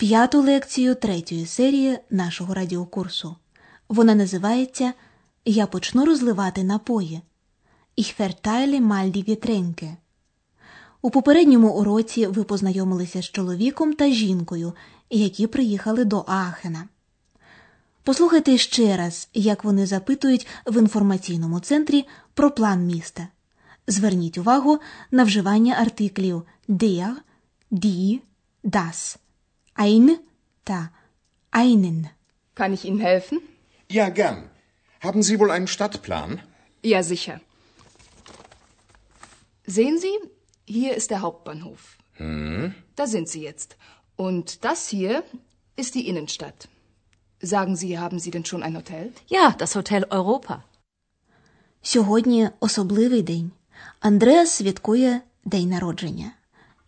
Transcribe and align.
п'яту 0.00 0.42
лекцію 0.42 0.94
третьої 0.94 1.46
серії 1.46 1.98
нашого 2.10 2.54
радіокурсу. 2.54 3.36
Вона 3.88 4.14
називається 4.14 4.92
Я 5.44 5.66
почну 5.66 6.04
розливати 6.04 6.64
напої. 6.64 7.20
Ich 7.98 8.20
verteile 8.20 8.80
mal 8.80 9.16
die 9.16 9.28
Getränke. 9.28 9.96
У 11.02 11.10
попередньому 11.10 11.68
уроці 11.68 12.26
ви 12.26 12.44
познайомилися 12.44 13.22
з 13.22 13.24
чоловіком 13.24 13.92
та 13.92 14.10
жінкою, 14.10 14.72
які 15.10 15.46
приїхали 15.46 16.04
до 16.04 16.18
Аахена. 16.18 16.88
Послухайте 18.02 18.58
ще 18.58 18.96
раз, 18.96 19.28
як 19.34 19.64
вони 19.64 19.86
запитують 19.86 20.46
в 20.66 20.78
інформаційному 20.78 21.60
центрі 21.60 22.06
про 22.34 22.50
план 22.50 22.86
міста. 22.86 23.28
Зверніть 23.86 24.38
увагу 24.38 24.78
на 25.10 25.24
вживання 25.24 25.74
артиклів 25.74 26.42
der, 26.68 27.10
die, 27.72 28.20
das, 28.64 29.16
ein 29.79 30.19
та 30.65 30.91
einen. 31.51 32.09
Kann 32.55 32.73
ich 32.73 32.85
Ihnen 32.85 32.99
helfen? 32.99 33.39
Ja, 33.89 34.09
gern. 34.09 34.49
Haben 35.01 35.21
Sie 35.23 35.39
wohl 35.39 35.51
einen 35.51 35.67
Stadtplan? 35.67 36.41
Ja, 36.83 37.03
sicher. 37.03 37.39
Sehen 39.67 39.97
Sie, 39.99 40.15
hier 40.65 40.95
ist 40.95 41.09
der 41.11 41.21
Hauptbahnhof. 41.21 41.97
Da 42.95 43.07
sind 43.07 43.27
Sie 43.27 43.41
jetzt. 43.41 43.75
Und 44.15 44.63
das 44.63 44.87
hier 44.87 45.23
ist 45.75 45.95
die 45.95 46.07
Innenstadt. 46.07 46.69
Sagen 47.41 47.75
Sie, 47.75 47.99
haben 47.99 48.19
Sie 48.19 48.31
denn 48.31 48.45
schon 48.45 48.63
ein 48.63 48.75
Hotel? 48.77 49.11
Ja, 49.27 49.53
das 49.59 49.75
Hotel 49.75 50.05
Europa. 50.09 50.63
Сьогодні 51.81 52.49
особливий 52.59 53.21
день. 53.21 53.51
Андреас 53.99 54.51
святкує 54.51 55.21
день 55.45 55.69
народження. 55.69 56.31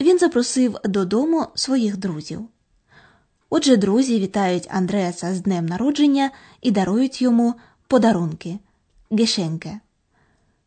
Він 0.01 0.19
запросив 0.19 0.77
додому 0.83 1.47
своїх 1.55 1.97
друзів. 1.97 2.49
Отже, 3.54 3.76
друзі 3.76 4.20
вітають 4.20 4.68
Андреаса 4.70 5.34
з 5.34 5.40
днем 5.40 5.66
народження 5.66 6.30
і 6.62 6.70
дарують 6.70 7.22
йому 7.22 7.54
подарунки 7.86 8.58
гешенке. 9.10 9.80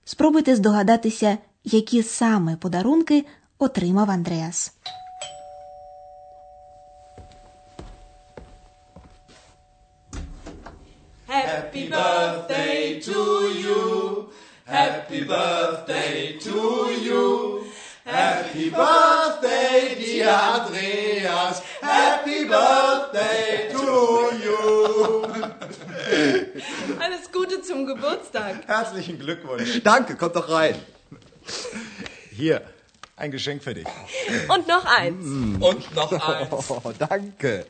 Спробуйте 0.04 0.56
здогадатися, 0.56 1.38
які 1.64 2.04
саме 2.04 2.56
подарунки 2.56 3.26
отримав 3.58 4.12
Андреас. 4.12 4.74
Happy 11.30 11.90
birthday 11.92 12.82
to 13.08 13.22
you. 13.64 13.80
Happy 14.78 15.22
birthday 15.34 16.18
to 16.46 16.60
you. 17.08 17.24
Happy 18.18 18.66
birthday, 18.70 19.80
dear 20.02 20.36
Andreas. 20.56 21.05
Birthday 22.56 23.70
to 23.72 23.86
you. 24.44 25.24
Alles 27.00 27.32
Gute 27.32 27.62
zum 27.62 27.86
Geburtstag. 27.86 28.68
Herzlichen 28.68 29.20
Glückwunsch. 29.20 29.82
Danke, 29.84 30.16
kommt 30.16 30.36
doch 30.36 30.50
rein. 30.50 30.76
Hier, 32.32 32.62
ein 33.18 33.32
Geschenk 33.32 33.64
für 33.64 33.74
dich. 33.74 33.88
Und 34.48 34.68
noch 34.68 34.86
eins. 34.86 35.26
Und 35.26 35.96
noch 35.96 36.12
eins. 36.12 36.70
Oh, 36.70 36.92
danke. 36.98 37.66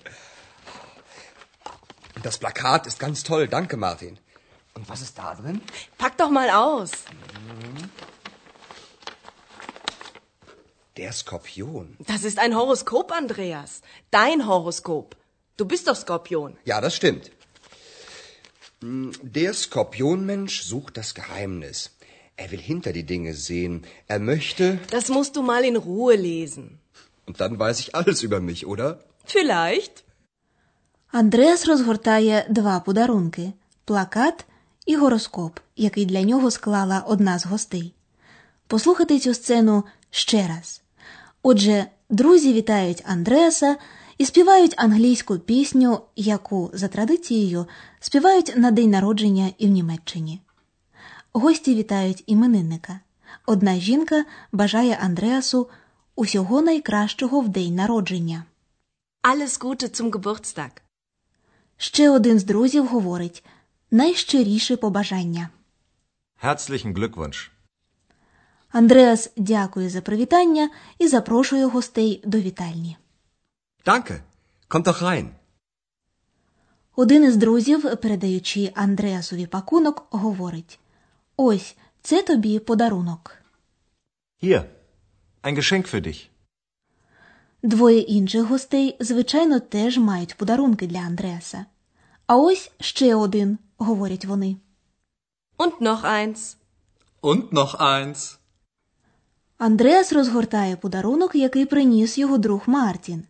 Das 2.24 2.38
Plakat 2.38 2.88
ist 2.88 3.00
ganz 3.00 3.24
toll. 3.24 3.48
Danke, 3.48 3.78
Martin. 3.78 4.18
Und 4.76 4.88
was 4.90 5.02
ist 5.02 5.18
da 5.18 5.36
drin? 5.36 5.62
Pack 5.98 6.18
doch 6.18 6.30
mal 6.30 6.50
aus. 6.50 6.92
Der 10.97 11.13
Skorpion. 11.13 11.87
Das 12.13 12.23
ist 12.25 12.39
ein 12.45 12.55
Horoskop, 12.59 13.09
Andreas. 13.13 13.71
Dein 14.11 14.47
Horoskop. 14.49 15.09
Du 15.57 15.65
bist 15.73 15.85
doch 15.89 15.97
Skorpion. 16.05 16.57
Ja, 16.65 16.81
das 16.81 16.95
stimmt. 16.97 17.25
Hm, 18.83 19.13
Der 19.23 19.53
Skorpionmensch 19.55 20.57
sucht 20.63 20.97
das 20.97 21.15
Geheimnis. 21.15 21.79
Er 22.37 22.51
will 22.53 22.61
hinter 22.73 22.93
die 22.99 23.05
Dinge 23.13 23.35
sehen. 23.35 23.75
Er 24.15 24.19
möchte. 24.19 24.79
Das 24.91 25.09
musst 25.17 25.37
du 25.37 25.43
mal 25.43 25.63
in 25.71 25.77
Ruhe 25.77 26.15
lesen. 26.17 26.67
Und 27.27 27.41
dann 27.41 27.59
weiß 27.59 27.79
ich 27.81 27.95
alles 27.95 28.23
über 28.23 28.41
mich, 28.41 28.67
oder? 28.67 28.89
Vielleicht. 29.27 30.05
Андреас 31.13 31.67
розгортає 31.67 32.47
два 32.49 32.81
подарунки 32.81 33.53
плакат 33.85 34.45
і 34.87 34.97
гороскоп, 34.97 35.59
який 35.77 36.07
для 36.07 36.23
нього 36.23 36.51
склала 36.51 37.01
одна 37.07 37.39
з 37.39 37.47
гостей. 37.47 37.95
Послухайте 38.67 39.19
цю 39.21 39.35
сцену 39.35 39.85
ще 40.11 40.47
раз. 40.49 40.83
Отже, 41.48 41.86
друзі 42.10 42.54
вітають 42.54 43.04
Андреаса 43.06 43.78
і 44.18 44.26
співають 44.26 44.74
англійську 44.78 45.40
пісню, 45.40 46.02
яку, 46.16 46.72
за 46.74 46.88
традицією, 46.88 47.66
співають 48.00 48.54
на 48.58 48.72
день 48.72 48.90
народження 48.90 49.50
і 49.58 49.68
в 49.68 49.70
Німеччині. 49.70 50.42
Гості 51.34 51.76
вітають 51.76 52.24
іменинника. 52.26 53.00
Одна 53.46 53.76
жінка 53.76 54.26
бажає 54.52 55.00
Андреасу 55.02 55.70
усього 56.16 56.62
найкращого 56.62 57.40
в 57.42 57.50
день 57.50 57.76
народження. 57.76 58.44
Alles 59.24 59.60
Gute 59.60 60.02
zum 60.02 60.10
Geburtstag. 60.10 60.72
Ще 61.78 62.10
один 62.10 62.40
з 62.40 62.44
друзів 62.44 62.88
говорить 62.88 63.44
найщиріше 63.92 64.78
побажання. 64.78 65.50
Herzlichen 66.44 66.94
Glückwunsch. 66.94 67.55
Андреас 68.76 69.32
дякує 69.38 69.90
за 69.90 70.02
привітання 70.02 70.70
і 71.00 71.08
запрошує 71.08 71.66
гостей 71.66 72.22
до 72.26 72.40
вітальні. 72.40 72.98
Danke. 73.86 74.22
Kommt 74.70 74.84
doch 74.84 75.04
rein. 75.04 75.28
Один 76.96 77.24
із 77.24 77.38
друзів, 77.38 77.82
передаючи 78.02 78.72
Андреасові 78.76 79.46
пакунок, 79.46 80.08
говорить: 80.10 80.80
Ось 81.38 81.76
це 82.02 82.22
тобі 82.22 82.60
подарунок. 82.60 83.36
Hier, 84.44 84.64
ein 85.44 85.56
Geschenk 85.58 85.94
für 85.94 86.08
dich. 86.08 86.28
Двоє 87.64 88.00
інших 88.00 88.44
гостей, 88.44 88.98
звичайно, 89.00 89.60
теж 89.60 89.98
мають 89.98 90.38
подарунки 90.38 90.88
для 90.88 91.00
Андреаса. 91.00 91.66
А 92.28 92.38
ось 92.38 92.72
ще 92.80 93.16
один, 93.16 93.58
говорять 93.78 94.26
вони. 94.26 94.58
Und 95.58 95.82
noch 95.82 96.04
eins. 96.04 96.58
Und 97.22 97.54
noch 97.54 97.76
eins. 97.80 98.38
Андреас 99.58 100.14
розгортає 100.14 100.76
подарунок, 100.76 101.36
який 101.36 101.66
приніс 101.66 102.18
його 102.18 102.38
друг 102.38 102.64
Мартін. 102.66 103.24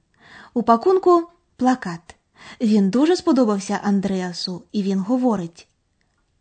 У 0.53 0.63
пакунку 0.63 1.29
плакат. 1.55 2.15
Він 2.61 2.89
дуже 2.89 3.15
сподобався 3.15 3.79
Андреасу, 3.83 4.63
і 4.71 4.83
він 4.83 4.99
говорить: 4.99 5.67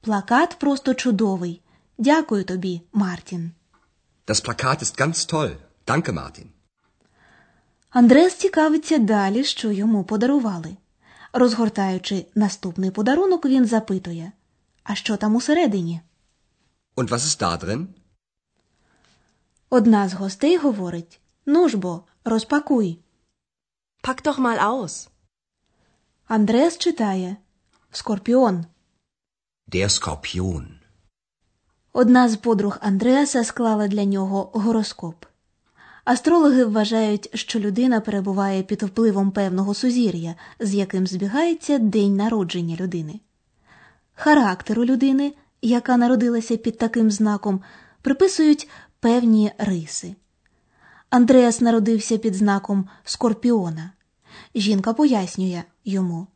Плакат 0.00 0.56
просто 0.58 0.94
чудовий. 0.94 1.60
Дякую 1.98 2.44
тобі, 2.44 2.82
Мартін. 2.92 3.52
Das 4.26 4.44
Plakat 4.46 4.82
ist 4.82 5.00
ganz 5.00 5.32
toll. 5.32 5.56
Danke, 5.86 6.12
Martin. 6.12 6.44
Андреас 7.90 8.34
цікавиться 8.34 8.98
далі, 8.98 9.44
що 9.44 9.70
йому 9.70 10.04
подарували. 10.04 10.76
Розгортаючи 11.32 12.26
наступний 12.34 12.90
подарунок, 12.90 13.46
він 13.46 13.66
запитує: 13.66 14.32
А 14.82 14.94
що 14.94 15.16
там 15.16 15.34
усередині? 15.36 16.00
Und 16.96 17.08
was 17.08 17.18
ist 17.18 17.42
da 17.42 17.64
drin? 17.64 17.86
Одна 19.76 20.08
з 20.08 20.14
гостей 20.14 20.56
говорить: 20.56 21.20
Ну 21.46 21.68
ж 21.68 21.76
бо, 21.76 22.02
розпакуй. 22.24 22.98
Pack 24.02 24.24
doch 24.24 24.38
mal 24.38 24.58
aus. 24.58 25.08
Андреас 26.28 26.78
читає 26.78 27.36
Скорпіон. 27.90 28.64
Der 29.72 29.88
Skorpion. 29.88 30.66
Одна 31.92 32.28
з 32.28 32.36
подруг 32.36 32.78
Андреаса 32.80 33.44
склала 33.44 33.88
для 33.88 34.04
нього 34.04 34.50
гороскоп. 34.52 35.24
Астрологи 36.04 36.64
вважають, 36.64 37.30
що 37.34 37.58
людина 37.60 38.00
перебуває 38.00 38.62
під 38.62 38.82
впливом 38.82 39.30
певного 39.30 39.74
сузір'я, 39.74 40.34
з 40.60 40.74
яким 40.74 41.06
збігається 41.06 41.78
день 41.78 42.16
народження 42.16 42.76
людини. 42.76 43.20
Характеру 44.14 44.84
людини, 44.84 45.34
яка 45.62 45.96
народилася 45.96 46.56
під 46.56 46.78
таким 46.78 47.10
знаком, 47.10 47.62
приписують 48.02 48.68
певні 49.04 49.52
риси. 49.58 50.14
Андреас 51.10 51.60
народився 51.60 52.18
під 52.18 52.34
знаком 52.34 52.88
Скорпіона. 53.04 53.92
Жінка 54.54 54.92
пояснює 54.92 55.62
йому 55.84 56.26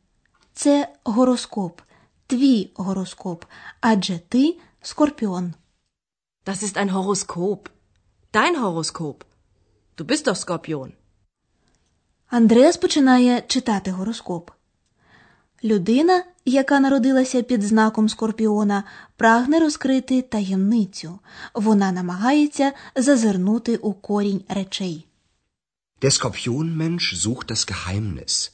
це 0.53 0.95
гороскоп, 1.05 1.81
твій 2.27 2.71
гороскоп, 2.75 3.45
адже 3.81 4.19
ти 4.19 4.59
скорпіон. 4.83 5.55
Das 6.47 6.63
ist 6.63 6.77
ein 6.77 6.91
Horoskop. 6.91 7.69
Dein 8.33 8.57
Horoskop. 8.63 9.17
Du 9.97 10.05
bist 10.05 10.27
doch 10.27 10.37
Skorpion. 10.37 10.93
Андреас 12.27 12.77
починає 12.77 13.43
читати 13.47 13.91
гороскоп. 13.91 14.51
Людина, 15.65 16.25
яка 16.45 16.81
народилася 16.81 17.43
під 17.43 17.63
знаком 17.63 18.09
скорпіона, 18.09 18.85
прагне 19.17 19.61
розкрити 19.61 20.23
таємницю. 20.23 21.19
Вона 21.55 21.93
намагається 21.93 22.73
зазирнути 22.97 23.77
у 23.77 23.93
корінь 23.93 24.45
речей. 24.49 25.07
Der 26.03 26.11
Skorpionmensch 26.11 27.15
sucht 27.15 27.51
das 27.51 27.63
Geheimnis. 27.71 28.53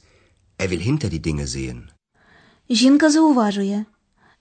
Er 0.57 0.67
will 0.69 0.81
hinter 0.81 1.09
die 1.09 1.21
Dinge 1.27 1.47
sehen. 1.47 1.81
Жінка 2.69 3.09
зауважує, 3.09 3.85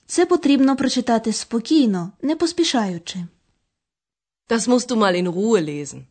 це 0.07 0.27
потрібно 0.27 0.77
прочитати 0.77 1.33
спокійно, 1.33 2.13
не 2.23 2.37
поспішаючи. 2.37 3.27
Das 4.49 4.69
musst 4.69 4.89
du 4.91 4.97
mal 4.97 5.23
in 5.23 5.33
Ruhe 5.33 5.65
lesen. 5.65 6.03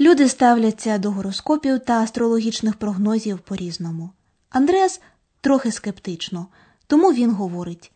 Люди 0.00 0.28
ставляться 0.28 0.98
до 0.98 1.10
гороскопів 1.10 1.80
та 1.80 2.02
астрологічних 2.02 2.76
прогнозів 2.76 3.38
по-різному. 3.38 4.10
Андреас 4.50 5.00
трохи 5.40 5.72
скептично, 5.72 6.46
тому 6.86 7.12
він 7.12 7.30
говорить: 7.30 7.92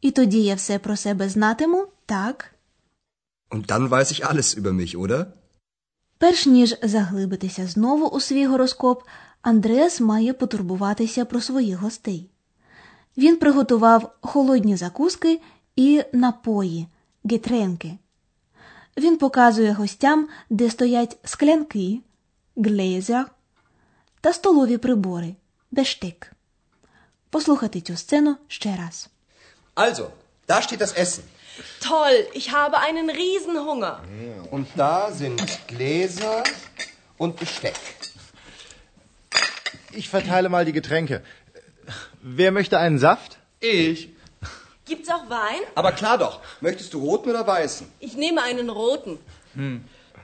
І 0.00 0.10
тоді 0.10 0.42
я 0.42 0.54
все 0.54 0.78
про 0.78 0.96
себе 0.96 1.28
знатиму, 1.28 1.86
так? 2.06 2.54
Und 3.50 3.66
dann 3.66 3.88
weiß 3.88 4.12
ich 4.12 4.30
alles 4.30 4.58
über 4.58 4.72
mich, 4.72 4.96
oder? 4.96 5.26
Перш 6.18 6.46
ніж 6.46 6.76
заглибитися 6.82 7.66
знову 7.66 8.06
у 8.06 8.20
свій 8.20 8.46
гороскоп, 8.46 9.02
Андреас 9.42 10.00
має 10.00 10.32
потурбуватися 10.32 11.24
про 11.24 11.40
своїх 11.40 11.78
гостей. 11.78 12.30
Він 13.16 13.36
приготував 13.36 14.16
холодні 14.20 14.76
закуски 14.76 15.40
і 15.76 16.02
напої, 16.12 16.86
гетренки. 17.24 17.98
Він 18.96 19.16
показує 19.18 19.72
гостям, 19.72 20.28
де 20.50 20.70
стоять 20.70 21.18
склянки, 21.24 22.00
глезя 22.56 23.26
та 24.20 24.32
столові 24.32 24.76
прибори, 24.78 25.34
бештик. 25.71 26.31
Послухайте 27.29 27.81
цю 27.81 27.97
сцену 27.97 28.37
ще 28.47 28.75
раз. 28.75 29.09
Also, 29.75 30.11
da 30.47 30.61
steht 30.61 30.81
das 30.81 30.93
Essen. 30.93 31.23
Toll, 31.81 32.27
ich 32.33 32.51
habe 32.51 32.77
einen 32.79 33.09
Riesenhunger. 33.09 34.01
Und 34.51 34.67
da 34.75 35.11
sind 35.11 35.41
Gläser 35.67 36.43
und 37.17 37.39
Besteck. 37.39 37.79
Ich 39.91 40.09
verteile 40.09 40.49
mal 40.49 40.65
die 40.65 40.73
Getränke. 40.73 41.23
Wer 42.21 42.51
möchte 42.51 42.79
einen 42.79 42.99
Saft? 42.99 43.37
Ich. 43.59 44.09
Gibt's 44.85 45.09
auch 45.09 45.29
Wein? 45.29 45.61
Aber 45.75 45.91
klar 45.91 46.17
doch. 46.17 46.41
Möchtest 46.61 46.93
du 46.93 46.99
roten 46.99 47.29
oder 47.29 47.45
weißen? 47.47 47.87
Ich 47.99 48.15
nehme 48.15 48.41
einen 48.43 48.69
roten. 48.69 49.19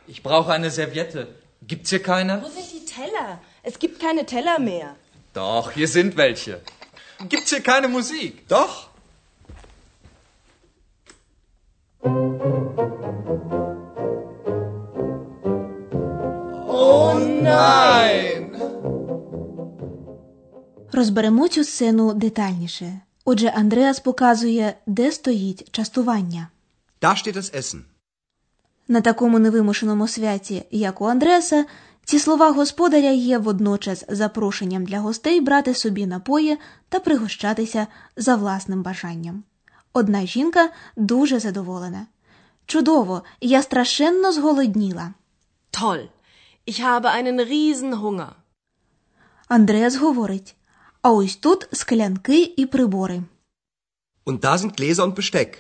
Ich 0.08 0.24
brauche 0.24 0.52
eine 0.52 0.70
Serviette. 0.72 1.28
Gibt's 1.62 1.90
hier 1.92 2.02
keine? 2.02 2.42
Wo 2.44 2.50
sind 2.50 2.72
die 2.72 2.86
Teller? 2.86 3.40
Es 3.64 3.78
gibt 3.80 4.00
keine 4.00 4.26
Teller 4.26 4.60
mehr. 4.60 4.96
Doch, 5.35 5.73
hier 5.73 5.89
sind 5.89 6.17
welche. 6.17 6.61
Gibt's 7.29 7.51
hier 7.51 7.61
keine 7.61 7.89
Musik? 7.89 8.49
Doch. 8.49 8.75
Nein! 17.43 18.51
Розберемо 20.93 21.49
цю 21.49 21.65
сцену 21.65 22.15
детальніше. 22.15 23.01
Отже, 23.25 23.49
Андреас 23.49 24.01
показує, 24.01 24.75
де 24.87 25.13
стоїть 25.13 25.69
частування. 25.71 26.49
Da 27.01 27.11
steht 27.11 27.37
das 27.37 27.57
Essen. 27.57 27.81
На 28.89 29.01
такому 29.01 29.39
невимушеному 29.39 30.09
святі, 30.09 30.63
як 30.71 31.01
у 31.01 31.05
Андреаса, 31.05 31.65
ці 32.05 32.19
слова 32.19 32.51
господаря 32.51 33.11
є 33.11 33.39
водночас 33.39 34.05
запрошенням 34.09 34.85
для 34.85 35.01
гостей 35.01 35.41
брати 35.41 35.75
собі 35.75 36.07
напої 36.07 36.59
та 36.89 37.01
пригощатися 37.01 37.87
за 38.17 38.37
власним 38.37 38.83
бажанням. 38.83 39.43
Одна 39.93 40.27
жінка 40.27 40.71
дуже 40.97 41.41
задоволена. 41.41 42.07
Чудово, 42.67 43.23
я 43.41 43.63
страшенно 43.63 44.33
зголодніла. 44.33 45.15
Toll, 45.73 46.09
ich 46.67 46.81
habe 46.81 47.09
einen 47.19 47.41
Riesenhunger. 47.41 48.29
Андреас 49.49 49.97
говорить: 49.97 50.57
а 51.03 51.13
ось 51.13 51.37
тут 51.37 51.69
склянки 51.73 52.55
і 52.57 52.67
прибори. 52.67 53.23
Und 54.27 54.41
da 54.41 54.59
sind 54.59 54.81
Gläser 54.81 55.05
und 55.05 55.15
Besteck. 55.15 55.57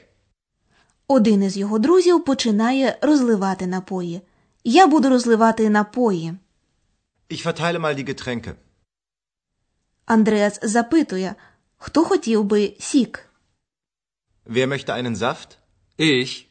Один 1.09 1.43
із 1.43 1.57
його 1.57 1.79
друзів 1.79 2.25
починає 2.25 2.99
розливати 3.03 3.67
напої. 3.67 4.23
Я 4.65 4.87
буду 4.87 5.09
розливати 5.09 5.71
напої. 5.71 6.35
Ich 7.31 7.47
verteile 7.47 7.79
mal 7.79 7.95
die 7.95 8.05
Getränke. 8.09 8.55
Андреас 10.07 10.59
запитує, 10.63 11.35
хто 11.77 12.05
хотів 12.05 12.45
би 12.45 12.77
сік. 12.79 13.29
Wer 14.47 14.67
möchte 14.67 15.03
einen 15.03 15.17
Saft? 15.17 15.57
Ich. 15.99 16.45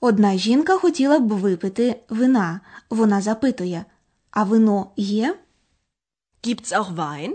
Одна 0.00 0.36
жінка 0.36 0.78
хотіла 0.78 1.18
б 1.18 1.28
випити 1.32 2.00
вина. 2.08 2.60
Вона 2.90 3.20
запитує: 3.20 3.84
А 4.30 4.44
вино 4.44 4.90
є? 4.96 5.38
Gibt's 6.42 6.72
auch 6.72 6.94
Wein? 6.94 7.32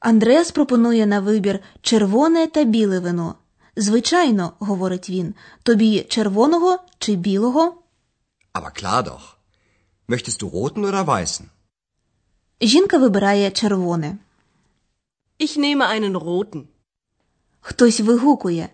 Андреас 0.00 0.50
пропонує 0.50 1.06
на 1.06 1.20
вибір 1.20 1.60
червоне 1.80 2.46
та 2.46 2.64
біле 2.64 3.00
вино. 3.00 3.34
Звичайно, 3.76 4.52
говорить 4.58 5.10
він, 5.10 5.34
тобі 5.62 6.02
червоного 6.08 6.78
чи 6.98 7.14
білого? 7.14 7.82
Aber 8.56 8.70
klar 8.80 9.02
doch. 9.10 9.24
Möchtest 10.12 10.38
du 10.42 10.46
roten 10.56 10.82
oder 10.84 11.06
weißen? 11.06 11.44
Жінка 12.60 12.98
вибирає 12.98 13.50
червоне. 13.50 14.18
Ich 15.38 15.56
nehme 15.56 15.86
einen 15.88 16.16
roten. 16.16 16.62
Хтось 17.60 18.00
вигукує: 18.00 18.68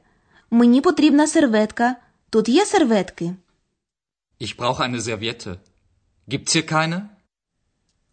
Мені 0.50 0.81
потрібна 0.81 1.26
серветка. 1.26 1.96
Тут 2.31 2.49
є 2.49 2.67
серветки. 2.67 3.34
Ich 4.40 4.56
brauche 4.59 4.80
eine 4.80 5.00
Serviette. 5.00 5.56
Gibt's 6.28 6.56
hier 6.56 6.73
keine? 6.73 7.00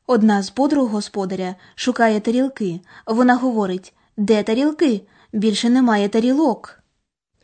Одна 0.07 0.43
з 0.43 0.49
подруг 0.49 0.89
господаря 0.89 1.55
шукає 1.75 2.19
тарілки. 2.19 2.79
Вона 3.05 3.35
говорить: 3.35 3.93
Де 4.17 4.43
тарілки? 4.43 5.01
Більше 5.33 5.69
немає 5.69 6.09
тарілок. 6.09 6.79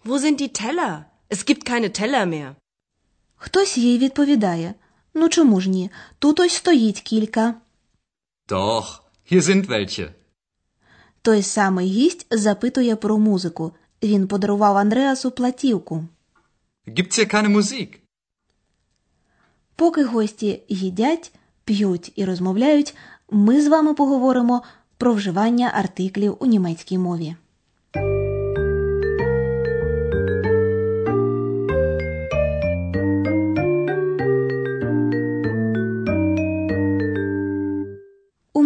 Wo 0.05 0.17
sind 0.19 0.41
die 0.41 0.61
Teller? 0.61 1.03
Es 1.29 1.45
gibt 1.49 1.69
keine 1.69 1.89
Teller 1.99 2.25
mehr. 2.25 2.55
Хтось 3.35 3.77
їй 3.77 3.97
відповідає: 3.97 4.73
Ну 5.13 5.29
чому 5.29 5.61
ж 5.61 5.69
ні? 5.69 5.91
Тут 6.19 6.39
ось 6.39 6.53
стоїть 6.53 7.01
кілька. 7.01 7.55
Doch, 8.49 8.99
hier 9.31 9.41
sind 9.41 9.67
welche. 9.67 10.09
Той 11.21 11.41
самий 11.43 11.87
гість 11.87 12.27
запитує 12.31 12.95
про 12.95 13.17
музику. 13.17 13.71
Він 14.03 14.27
подарував 14.27 14.77
Андреасу 14.77 15.31
платівку. 15.31 16.03
Gibt's 16.87 17.19
hier 17.19 17.33
keine 17.33 17.49
Musik? 17.49 17.87
Поки 19.75 20.03
гості 20.03 20.61
їдять, 20.69 21.31
п'ють 21.63 22.11
і 22.15 22.25
розмовляють, 22.25 22.95
ми 23.29 23.61
з 23.61 23.67
вами 23.67 23.93
поговоримо 23.93 24.63
про 24.97 25.13
вживання 25.13 25.71
артиклів 25.73 26.37
у 26.39 26.45
німецькій 26.45 26.97
мові. 26.97 27.35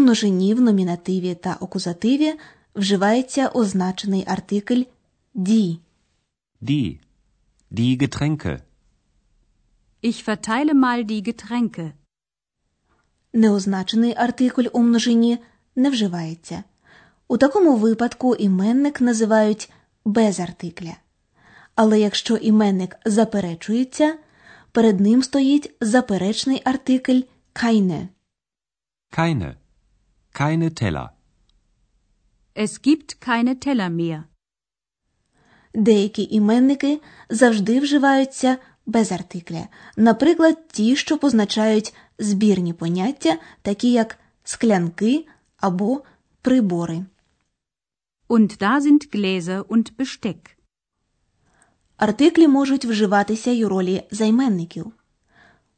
Множині 0.09 0.53
в 0.53 0.61
номінативі 0.61 1.35
та 1.35 1.57
акузативі 1.61 2.33
вживається 2.75 3.47
означений 3.47 4.23
артикль 4.27 4.81
«ді». 5.33 5.79
Die. 6.61 6.99
Die 7.71 7.97
Getränke. 7.97 8.59
Ich 10.01 10.23
verteile 10.27 10.73
mal 10.73 11.03
die 11.03 11.21
Getränke. 11.21 11.91
Неозначений 13.33 14.13
артикль 14.17 14.67
у 14.73 14.79
множині 14.79 15.37
не 15.75 15.89
вживається. 15.89 16.63
У 17.27 17.37
такому 17.37 17.75
випадку 17.75 18.35
іменник 18.35 19.01
називають 19.01 19.71
без 20.05 20.39
артикля. 20.39 20.95
Але 21.75 21.99
якщо 21.99 22.35
іменник 22.35 22.95
заперечується, 23.05 24.17
перед 24.71 24.99
ним 24.99 25.23
стоїть 25.23 25.71
заперечний 25.81 26.61
артикль 26.65 27.21
keine. 27.53 28.07
Keine. 29.17 29.55
Keine 30.33 30.73
Teller. 30.73 31.09
Es 32.53 32.81
gibt 32.81 33.21
keine 33.21 33.59
Teller 33.59 33.89
mehr. 33.89 34.23
Деякі 35.73 36.27
іменники 36.31 37.01
завжди 37.29 37.79
вживаються 37.79 38.57
без 38.85 39.11
артикля, 39.11 39.67
наприклад, 39.97 40.67
ті, 40.67 40.95
що 40.95 41.17
позначають 41.17 41.93
збірні 42.19 42.73
поняття, 42.73 43.37
такі 43.61 43.91
як 43.91 44.17
склянки 44.43 45.27
або 45.57 46.03
прибори. 46.41 47.05
Und 48.29 48.57
da 48.57 48.81
sind 48.81 49.11
Gläser 49.11 49.63
und 49.63 49.91
Besteck. 49.97 50.55
Артиклі 51.97 52.47
можуть 52.47 52.85
вживатися 52.85 53.51
й 53.51 53.63
у 53.63 53.69
ролі 53.69 54.03
займенників. 54.11 54.91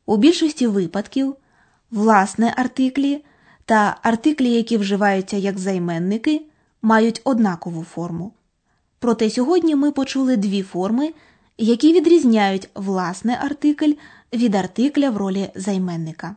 У 0.06 0.18
більшості 0.18 0.68
випадків 0.68 1.36
власне 1.92 2.54
артиклі 2.58 3.26
та 3.72 3.98
артиклі, 4.02 4.52
які 4.52 4.78
вживаються 4.78 5.38
як 5.38 5.60
займенники, 5.60 6.42
мають 6.82 7.22
однакову 7.24 7.84
форму. 7.84 8.34
Проте 9.00 9.30
сьогодні 9.30 9.76
ми 9.76 9.92
почули 9.92 10.38
дві 10.38 10.64
форми, 10.64 11.14
які 11.58 11.94
відрізняють 11.94 12.70
власне 12.76 13.40
артикль 13.42 13.92
від 14.34 14.56
артикля 14.56 15.10
в 15.10 15.18
ролі 15.18 15.50
займенника. 15.56 16.36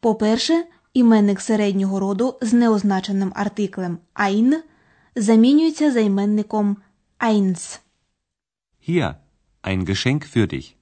По-перше, 0.00 0.64
іменник 0.94 1.40
середнього 1.40 2.00
роду 2.00 2.34
з 2.40 2.52
неозначеним 2.52 3.32
артиклем 3.34 3.98
ein 4.14 4.54
замінюється 5.16 5.92
займенником 5.92 6.76
eins. 7.18 7.80
Hier, 8.88 9.14
ein 9.62 9.84
Geschenk 9.84 10.24
für 10.36 10.46
dich. 10.46 10.76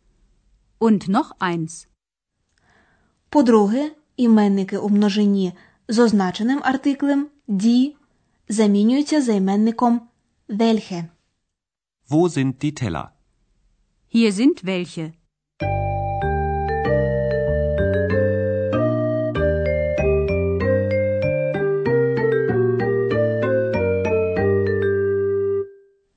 Und 0.80 1.08
noch 1.08 1.30
eins. 1.40 1.86
По-друге, 3.28 3.90
іменники 4.16 4.78
у 4.78 4.88
множині 4.88 5.52
з 5.88 5.98
означеним 5.98 6.60
артиклем 6.64 7.26
die 7.48 7.94
замінюються 8.48 9.22
займенником 9.22 10.00
welche. 10.48 11.04
Wo 12.08 12.28
sind 12.28 12.62
die 12.62 12.74
Teller? 12.74 13.08
Hier 14.14 14.32
sind 14.32 14.64
welche. 14.64 15.12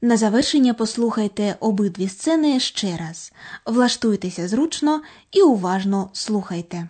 На 0.01 0.17
завершення 0.17 0.73
послухайте 0.73 1.55
обидві 1.59 2.07
сцени 2.07 2.59
ще 2.59 2.97
раз. 2.97 3.33
Влаштуйтеся 3.65 4.47
зручно 4.47 5.01
і 5.31 5.41
уважно 5.41 6.09
слухайте. 6.13 6.87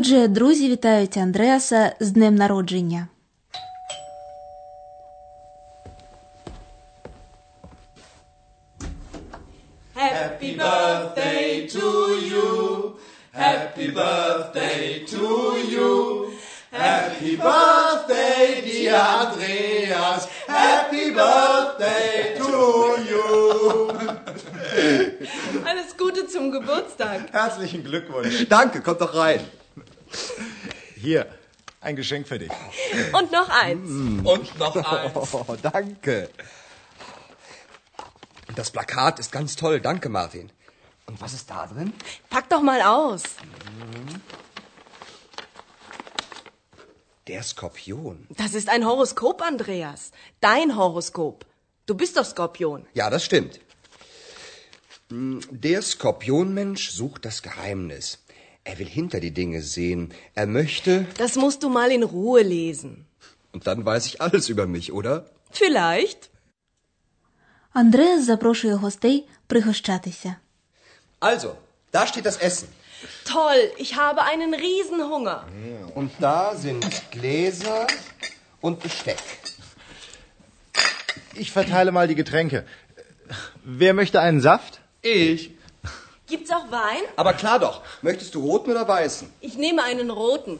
Отже, 0.00 0.28
друзі 0.28 0.68
вітають 0.68 1.16
Андреаса 1.16 1.92
з 2.00 2.10
днем 2.10 2.34
народження. 2.34 3.08
Happy 9.96 10.58
birthday 10.58 11.76
to 11.76 11.88
you. 12.30 12.48
Happy 13.44 13.88
birthday 14.00 14.84
to 15.12 15.26
you. 15.74 15.90
Happy 16.86 17.32
birthday, 17.46 18.44
dear 18.68 19.00
Andreas. 19.22 20.22
Happy 20.60 21.06
birthday 21.20 22.12
to 22.40 22.50
you. 23.10 23.24
Alles 25.70 25.90
Gute 26.00 26.22
zum 26.32 26.44
Geburtstag. 26.56 27.18
Herzlichen 27.32 27.82
Glückwunsch. 27.88 28.36
Danke, 28.48 28.80
kommt 28.86 29.00
doch 29.00 29.14
rein. 29.14 29.59
Hier, 30.96 31.26
ein 31.80 31.96
Geschenk 31.96 32.28
für 32.28 32.38
dich. 32.38 32.50
Und 33.12 33.32
noch 33.32 33.48
eins. 33.48 33.88
Und 34.26 34.58
noch 34.58 34.76
eins. 34.76 35.12
Oh, 35.32 35.56
danke. 35.62 36.28
Das 38.54 38.70
Plakat 38.70 39.18
ist 39.18 39.32
ganz 39.32 39.56
toll. 39.56 39.80
Danke, 39.80 40.08
Martin. 40.08 40.50
Und 41.06 41.20
was 41.20 41.32
ist 41.32 41.48
da 41.50 41.66
drin? 41.66 41.92
Pack 42.28 42.48
doch 42.50 42.62
mal 42.62 42.82
aus. 42.82 43.22
Der 47.26 47.42
Skorpion. 47.42 48.26
Das 48.30 48.54
ist 48.54 48.68
ein 48.68 48.84
Horoskop, 48.84 49.40
Andreas. 49.42 50.10
Dein 50.40 50.76
Horoskop. 50.76 51.46
Du 51.86 51.94
bist 51.94 52.16
doch 52.16 52.24
Skorpion. 52.24 52.86
Ja, 52.94 53.08
das 53.10 53.24
stimmt. 53.24 53.60
Hm, 55.10 55.40
Der 55.50 55.82
Skorpionmensch 55.82 56.90
sucht 56.90 57.24
das 57.24 57.42
Geheimnis. 57.42 58.18
Er 58.69 58.79
will 58.79 58.87
hinter 58.87 59.19
die 59.19 59.31
Dinge 59.31 59.61
sehen. 59.61 60.13
Er 60.33 60.47
möchte. 60.47 61.05
Das 61.17 61.35
musst 61.35 61.61
du 61.63 61.69
mal 61.69 61.91
in 61.91 62.03
Ruhe 62.03 62.41
lesen. 62.41 63.05
Und 63.53 63.67
dann 63.67 63.85
weiß 63.85 64.05
ich 64.07 64.21
alles 64.21 64.49
über 64.49 64.65
mich, 64.67 64.91
oder? 64.91 65.25
Vielleicht. 65.51 66.29
Андреас 67.73 68.23
запрошує 68.23 68.75
гостей 68.75 69.27
пригощатися. 69.47 70.35
Also, 71.21 71.55
da 71.91 72.07
steht 72.07 72.25
das 72.25 72.37
Essen. 72.37 72.67
Toll, 73.25 73.61
ich 73.77 73.95
habe 73.95 74.21
einen 74.23 74.53
Riesenhunger. 74.53 75.45
Und 75.95 76.11
da 76.19 76.55
sind 76.55 76.83
Gläser 77.11 77.87
und 78.61 78.79
Besteck. 78.81 79.23
Ich 81.35 81.51
verteile 81.51 81.91
mal 81.91 82.07
die 82.07 82.15
Getränke. 82.15 82.65
Wer 83.63 83.93
möchte 83.93 84.21
einen 84.21 84.41
Saft? 84.41 84.79
Ich. 85.01 85.51
Gibt's 86.29 86.49
auch 86.51 86.71
Wein? 86.71 87.03
Aber 87.15 87.33
klar 87.33 87.59
doch. 87.59 87.81
Möchtest 88.01 88.33
du 88.35 88.39
roten 88.41 88.71
oder 88.71 88.87
weißen? 88.87 89.31
Ich 89.41 89.57
nehme 89.57 89.83
einen 89.83 90.09
roten. 90.09 90.59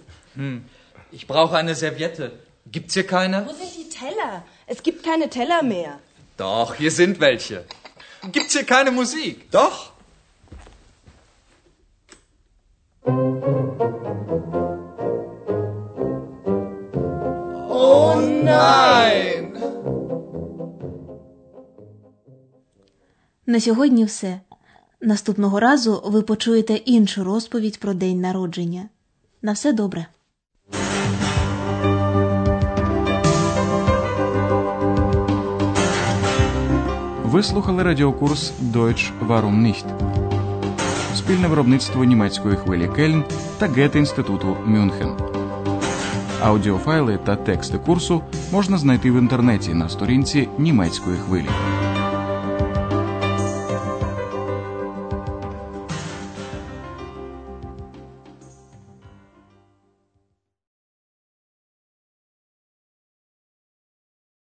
Ich 1.12 1.28
brauche 1.28 1.58
eine 1.58 1.74
Serviette. 1.76 2.32
Gibt's 2.72 2.94
hier 2.94 3.08
keine? 3.08 3.46
Wo 3.48 3.54
sind 3.54 3.74
die 3.76 3.90
Teller? 3.90 4.44
Es 4.68 4.84
gibt 4.84 5.04
keine 5.04 5.30
Teller 5.30 5.64
mehr. 5.64 6.00
Doch, 6.38 6.76
hier 6.76 6.92
sind 6.92 7.20
welche. 7.20 7.66
Gibt's 8.32 8.54
hier 8.54 8.64
keine 8.66 8.92
Musik? 8.92 9.50
Doch. 9.52 9.92
Oh 17.70 18.16
nein! 18.20 19.52
На 23.48 23.60
сьогодні 23.60 24.06
все. 24.06 24.40
Наступного 25.03 25.61
разу 25.61 26.03
ви 26.05 26.23
почуєте 26.23 26.75
іншу 26.75 27.25
розповідь 27.25 27.81
про 27.81 27.95
день 27.95 28.21
народження. 28.21 28.89
На 29.43 29.53
все 29.53 29.73
добре. 29.73 30.07
Ви 37.25 37.43
слухали 37.43 37.83
радіокурс 37.83 38.53
Deutsch 38.75 39.11
Warum 39.29 39.63
nicht? 39.67 39.85
Спільне 41.17 41.49
виробництво 41.49 42.05
німецької 42.05 42.57
хвилі 42.57 42.89
Кельн 42.97 43.25
та 43.59 43.67
Гете-інституту 43.67 44.57
Мюнхен. 44.67 45.17
Аудіофайли 46.43 47.19
та 47.25 47.37
тексти 47.37 47.79
курсу 47.79 48.23
можна 48.53 48.79
знайти 48.79 49.11
в 49.11 49.19
інтернеті 49.19 49.75
на 49.75 49.89
сторінці 49.89 50.49
німецької 50.59 51.17
хвилі. 51.17 51.49